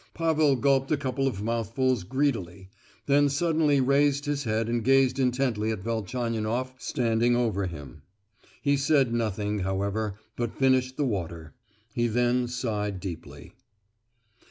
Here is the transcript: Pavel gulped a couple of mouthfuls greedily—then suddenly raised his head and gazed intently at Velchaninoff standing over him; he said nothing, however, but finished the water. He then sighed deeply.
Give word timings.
Pavel 0.15 0.55
gulped 0.55 0.91
a 0.91 0.97
couple 0.97 1.27
of 1.27 1.43
mouthfuls 1.43 2.03
greedily—then 2.03 3.29
suddenly 3.29 3.79
raised 3.79 4.25
his 4.25 4.45
head 4.45 4.67
and 4.67 4.83
gazed 4.83 5.19
intently 5.19 5.69
at 5.69 5.83
Velchaninoff 5.83 6.73
standing 6.81 7.35
over 7.35 7.67
him; 7.67 8.01
he 8.63 8.77
said 8.77 9.13
nothing, 9.13 9.59
however, 9.59 10.15
but 10.35 10.57
finished 10.57 10.97
the 10.97 11.05
water. 11.05 11.53
He 11.93 12.07
then 12.07 12.47
sighed 12.47 12.99
deeply. 12.99 13.53